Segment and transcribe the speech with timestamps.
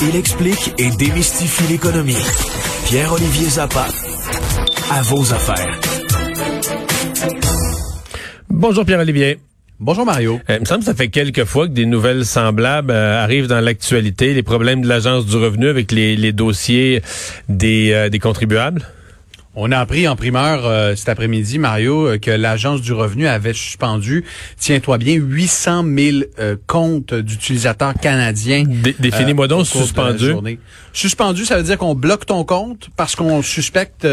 [0.00, 2.16] Il explique et démystifie l'économie.
[2.86, 3.86] Pierre-Olivier Zappa,
[4.90, 5.80] à vos affaires.
[8.48, 9.38] Bonjour Pierre-Olivier.
[9.80, 10.40] Bonjour Mario.
[10.48, 13.48] Euh, il me semble que ça fait quelques fois que des nouvelles semblables euh, arrivent
[13.48, 17.02] dans l'actualité, les problèmes de l'Agence du revenu avec les, dossiers
[17.48, 18.82] des, euh, des contribuables.
[19.54, 23.52] On a appris en primeur euh, cet après-midi, Mario, euh, que l'Agence du revenu avait
[23.52, 24.24] suspendu,
[24.56, 28.64] tiens-toi bien, 800 000 euh, comptes d'utilisateurs canadiens.
[28.98, 30.32] Définis-moi donc suspendu.
[30.94, 34.06] Suspendu, ça veut dire qu'on bloque ton compte parce qu'on suspecte,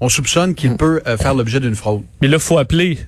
[0.00, 0.76] on soupçonne qu'il hmm.
[0.76, 2.02] peut faire l'objet d'une fraude.
[2.22, 2.98] Mais là, faut appeler.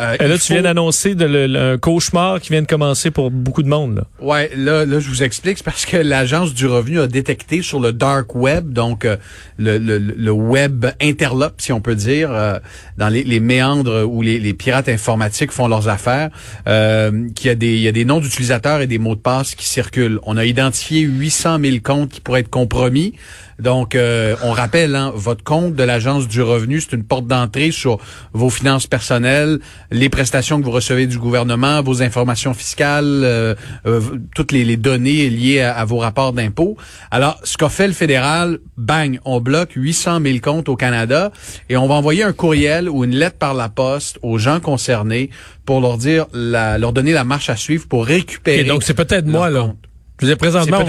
[0.00, 3.96] Euh, là, tu viens d'annoncer un cauchemar qui vient de commencer pour beaucoup de monde.
[3.96, 4.02] Là.
[4.20, 7.80] Ouais, là, là, je vous explique, c'est parce que l'agence du revenu a détecté sur
[7.80, 9.16] le dark web, donc euh,
[9.58, 12.58] le, le, le, web interlope, si on peut dire, euh,
[12.96, 16.30] dans les, les, méandres où les, les, pirates informatiques font leurs affaires,
[16.68, 19.20] euh, qu'il y a des, il y a des noms d'utilisateurs et des mots de
[19.20, 20.20] passe qui circulent.
[20.24, 23.14] On a identifié 800 000 comptes qui pourraient être compromis.
[23.58, 27.72] Donc, euh, on rappelle, hein, votre compte de l'Agence du revenu, c'est une porte d'entrée
[27.72, 27.98] sur
[28.32, 29.58] vos finances personnelles,
[29.90, 33.54] les prestations que vous recevez du gouvernement, vos informations fiscales, euh,
[33.86, 34.00] euh,
[34.34, 36.76] toutes les, données liées à, vos rapports d'impôts.
[37.10, 41.32] Alors, ce qu'a fait le fédéral, bang, on bloque 800 000 comptes au Canada
[41.68, 45.30] et on va envoyer un courriel ou une lettre par la poste aux gens concernés
[45.64, 48.64] pour leur dire, la, leur donner la marche à suivre pour récupérer.
[48.64, 49.72] donc, c'est peut-être moi, là.
[50.20, 50.84] Je veux présentement,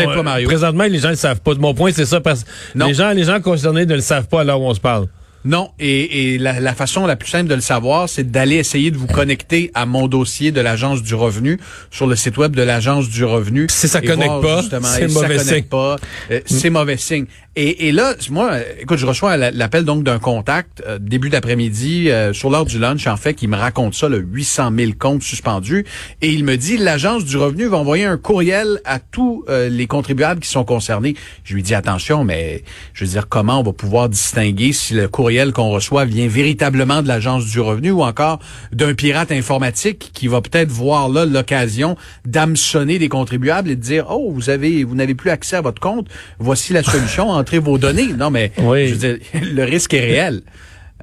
[0.46, 1.54] présentement, les gens ne savent pas.
[1.54, 2.50] De mon point, c'est ça, parce que
[2.80, 5.08] les gens, les gens concernés ne le savent pas alors où on se parle.
[5.46, 8.92] Non, et, et la, la, façon la plus simple de le savoir, c'est d'aller essayer
[8.92, 11.58] de vous connecter à mon dossier de l'agence du revenu
[11.92, 13.68] sur le site web de l'agence du revenu.
[13.70, 15.64] Si ça connecte pas, c'est mauvais signe.
[15.64, 15.96] Pas,
[16.32, 17.26] euh, c'est mauvais signe.
[17.62, 22.32] Et, et, là, moi, écoute, je reçois l'appel donc d'un contact euh, début d'après-midi euh,
[22.32, 25.86] sur l'heure du lunch, en fait, qui me raconte ça, le 800 000 comptes suspendus,
[26.22, 30.40] et il me dit l'agence du revenu va envoyer un courriel à tous les contribuables
[30.40, 31.16] qui sont concernés.
[31.44, 35.10] Je lui dis attention, mais je veux dire comment on va pouvoir distinguer si le
[35.10, 38.40] courriel qu'on reçoit vient véritablement de l'agence du revenu ou encore
[38.72, 44.06] d'un pirate informatique qui va peut-être voir là l'occasion d'hameçonner des contribuables et de dire
[44.10, 46.08] oh vous avez vous n'avez plus accès à votre compte.
[46.40, 48.14] Voici la solution vos données.
[48.14, 48.52] Non mais
[48.88, 50.42] je veux dire, le risque est réel.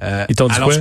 [0.03, 0.73] Euh, Ils t'ont dit quoi?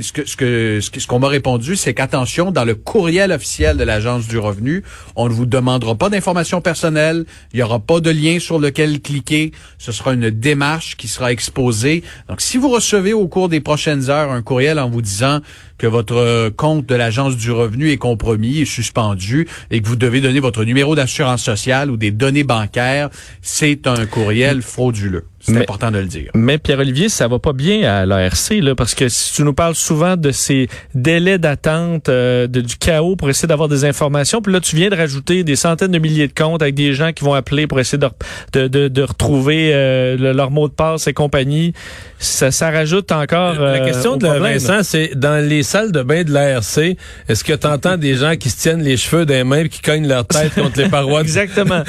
[0.00, 3.84] Ce que ce que ce qu'on m'a répondu, c'est qu'attention, dans le courriel officiel de
[3.84, 4.82] l'agence du revenu,
[5.16, 9.00] on ne vous demandera pas d'informations personnelles, il y aura pas de lien sur lequel
[9.00, 12.02] cliquer, ce sera une démarche qui sera exposée.
[12.28, 15.40] Donc si vous recevez au cours des prochaines heures un courriel en vous disant
[15.78, 20.20] que votre compte de l'agence du revenu est compromis et suspendu et que vous devez
[20.20, 23.10] donner votre numéro d'assurance sociale ou des données bancaires,
[23.42, 25.24] c'est un courriel frauduleux.
[25.40, 26.30] C'est important de le dire.
[26.34, 29.74] Mais Pierre-Olivier, ça va pas bien à l'ARC, là, parce que si tu nous parles
[29.74, 34.52] souvent de ces délais d'attente, euh, de, du chaos pour essayer d'avoir des informations, puis
[34.52, 37.24] là, tu viens de rajouter des centaines de milliers de comptes avec des gens qui
[37.24, 41.72] vont appeler pour essayer de, de, de, retrouver euh, leur mot de passe et compagnie.
[42.18, 43.54] Ça, ça rajoute encore.
[43.54, 46.96] la question euh, de Vincent, c'est dans les salles de bain de l'ARC,
[47.28, 49.80] est-ce que tu entends des gens qui se tiennent les cheveux des mains et qui
[49.80, 51.20] cognent leur tête contre les parois?
[51.28, 51.84] Exactement.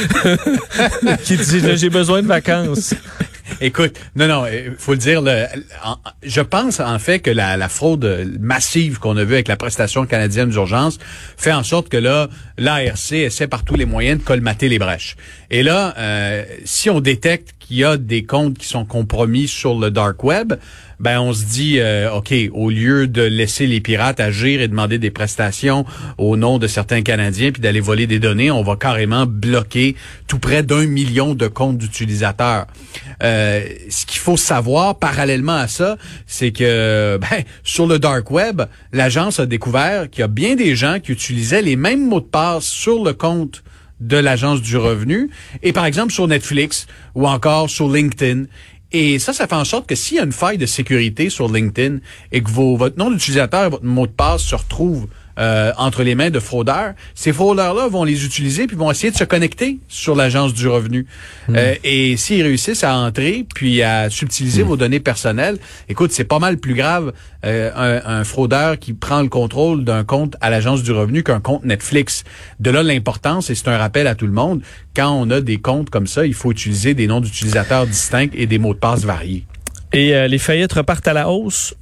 [1.24, 2.94] qui disent j'ai besoin de vacances.
[3.62, 5.24] Écoute, non, non, il faut le dire.
[6.24, 10.50] je pense en fait que la, fraude massive qu'on a vue avec la prestation canadienne
[10.50, 10.98] d'urgence
[11.38, 15.16] fait en sorte que là, l'ARC essaie par tous les moyens de colmater les brèches.
[15.52, 19.78] Et là, euh, si on détecte qu'il y a des comptes qui sont compromis sur
[19.78, 20.54] le dark web,
[21.00, 24.98] ben on se dit, euh, ok, au lieu de laisser les pirates agir et demander
[24.98, 25.86] des prestations
[26.18, 29.96] au nom de certains Canadiens puis d'aller voler des données, on va carrément bloquer
[30.28, 32.68] tout près d'un million de comptes d'utilisateurs.
[33.22, 38.62] Euh, ce qu'il faut savoir parallèlement à ça, c'est que ben, sur le dark web,
[38.94, 42.26] l'agence a découvert qu'il y a bien des gens qui utilisaient les mêmes mots de
[42.26, 43.64] passe sur le compte
[44.00, 45.30] de l'agence du revenu
[45.62, 48.46] et par exemple sur Netflix ou encore sur LinkedIn.
[48.92, 51.52] Et ça, ça fait en sorte que s'il y a une faille de sécurité sur
[51.52, 51.98] LinkedIn
[52.32, 55.08] et que vos, votre nom d'utilisateur et votre mot de passe se retrouvent
[55.40, 59.16] euh, entre les mains de fraudeurs, ces fraudeurs-là vont les utiliser puis vont essayer de
[59.16, 61.06] se connecter sur l'agence du revenu.
[61.48, 61.56] Hmm.
[61.56, 64.68] Euh, et s'ils réussissent à entrer puis à subtiliser hmm.
[64.68, 65.58] vos données personnelles,
[65.88, 67.14] écoute, c'est pas mal plus grave
[67.46, 71.40] euh, un, un, fraudeur qui prend le contrôle d'un compte à l'agence du revenu qu'un
[71.40, 72.26] compte Netflix.
[72.60, 74.62] De là l'importance, et c'est un rappel à tout le monde,
[74.94, 78.46] quand on a des comptes comme ça, il faut utiliser des noms d'utilisateurs distincts et
[78.46, 79.46] des mots de passe variés.
[79.94, 81.74] Et les faillites repartent à la hausse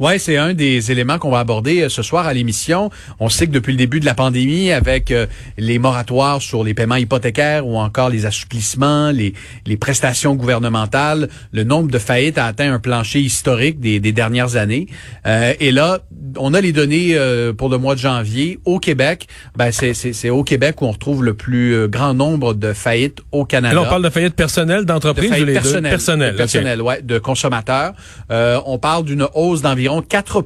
[0.00, 2.90] Ouais, c'est un des éléments qu'on va aborder euh, ce soir à l'émission.
[3.20, 5.26] On sait que depuis le début de la pandémie, avec euh,
[5.56, 9.34] les moratoires sur les paiements hypothécaires ou encore les assouplissements, les,
[9.66, 14.56] les prestations gouvernementales, le nombre de faillites a atteint un plancher historique des, des dernières
[14.56, 14.88] années.
[15.26, 16.00] Euh, et là,
[16.36, 17.16] on a les données
[17.56, 19.28] pour le mois de janvier au Québec.
[19.56, 23.76] Ben, c'est au Québec où on retrouve le plus grand nombre de faillites au Canada.
[23.76, 25.88] Là, on parle de faillites personnelles, d'entreprises ou les personnelles, deux?
[25.90, 26.36] Personnelles.
[26.36, 27.92] Personnelles, ouais, de consommateurs.
[28.30, 30.44] on parle d'une hausse d'environ 4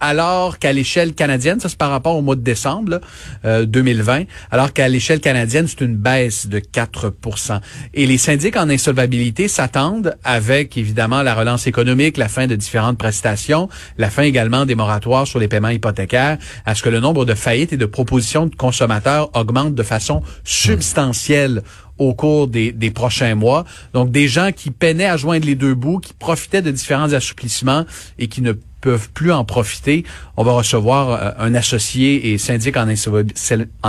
[0.00, 3.00] alors qu'à l'échelle canadienne, ça c'est par rapport au mois de décembre
[3.44, 7.60] 2020, euh, alors qu'à l'échelle canadienne, c'est une baisse de 4%
[7.94, 12.98] Et les syndics en insolvabilité s'attendent avec évidemment la relance économique, la fin de différentes
[12.98, 17.24] prestations, la fin également des moratoires sur les paiements hypothécaires, à ce que le nombre
[17.24, 21.62] de faillites et de propositions de consommateurs augmente de façon substantielle
[21.98, 23.64] au cours des, des, prochains mois.
[23.92, 27.84] Donc, des gens qui peinaient à joindre les deux bouts, qui profitaient de différents assouplissements
[28.18, 30.04] et qui ne peuvent plus en profiter.
[30.36, 32.88] On va recevoir euh, un associé et syndic en,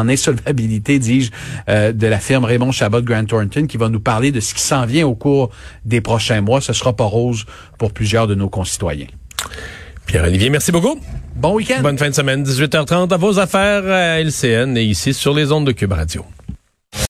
[0.07, 1.31] insolvabilité, dis-je,
[1.69, 4.61] euh, de la firme Raymond Chabot Grant Thornton qui va nous parler de ce qui
[4.61, 5.51] s'en vient au cours
[5.85, 6.61] des prochains mois.
[6.61, 7.45] Ce sera pas rose
[7.77, 9.07] pour plusieurs de nos concitoyens.
[10.05, 10.99] Pierre-Olivier, merci beaucoup.
[11.35, 11.81] Bon week-end.
[11.81, 12.43] Bonne fin de semaine.
[12.43, 16.25] 18h30 à vos affaires à LCN et ici sur les ondes de Cube Radio.